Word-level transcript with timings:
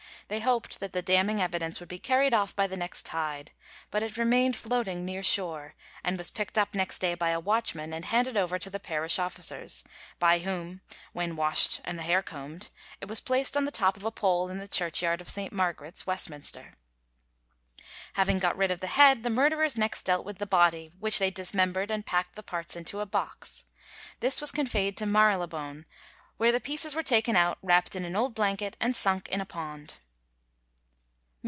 They 0.27 0.39
hoped 0.39 0.79
that 0.79 0.93
the 0.93 1.01
damning 1.01 1.41
evidence 1.41 1.81
would 1.81 1.89
be 1.89 1.99
carried 1.99 2.33
off 2.33 2.55
by 2.55 2.65
the 2.65 2.77
next 2.77 3.05
tide, 3.05 3.51
but 3.89 4.01
it 4.01 4.15
remained 4.15 4.55
floating 4.55 5.03
near 5.03 5.21
shore, 5.23 5.75
and 6.05 6.17
was 6.17 6.31
picked 6.31 6.57
up 6.57 6.73
next 6.73 6.99
day 6.99 7.15
by 7.15 7.31
a 7.31 7.39
watchman, 7.41 7.91
and 7.91 8.05
handed 8.05 8.37
over 8.37 8.57
to 8.57 8.69
the 8.69 8.79
parish 8.79 9.19
officers, 9.19 9.83
by 10.19 10.39
whom, 10.39 10.79
when 11.11 11.35
washed 11.35 11.81
and 11.83 11.99
the 11.99 12.03
hair 12.03 12.23
combed, 12.23 12.69
it 13.01 13.09
was 13.09 13.19
placed 13.19 13.57
on 13.57 13.65
the 13.65 13.71
top 13.71 13.97
of 13.97 14.05
a 14.05 14.09
pole 14.11 14.47
in 14.47 14.57
the 14.57 14.69
churchyard 14.69 15.19
of 15.19 15.27
St. 15.27 15.51
Margaret's, 15.51 16.07
Westminster. 16.07 16.71
Having 18.13 18.39
got 18.39 18.55
rid 18.55 18.71
of 18.71 18.79
the 18.79 18.87
head, 18.87 19.23
the 19.23 19.29
murderers 19.29 19.77
next 19.77 20.03
dealt 20.03 20.23
with 20.25 20.37
the 20.37 20.45
body, 20.47 20.93
which 20.97 21.19
they 21.19 21.29
dismembered, 21.29 21.91
and 21.91 22.05
packed 22.05 22.37
the 22.37 22.41
parts 22.43 22.77
into 22.77 23.01
a 23.01 23.05
box. 23.05 23.65
This 24.21 24.39
was 24.39 24.53
conveyed 24.53 24.95
to 24.95 25.05
Marylebone, 25.05 25.85
where 26.37 26.53
the 26.53 26.61
pieces 26.61 26.95
were 26.95 27.03
taken 27.03 27.35
out, 27.35 27.57
wrapped 27.61 27.97
in 27.97 28.05
an 28.05 28.15
old 28.15 28.33
blanket, 28.33 28.77
and 28.79 28.95
sunk 28.95 29.27
in 29.27 29.41
a 29.41 29.45
pond. 29.45 29.97